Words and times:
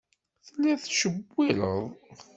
Telliḍ 0.45 0.77
tettcewwileḍ. 0.79 1.83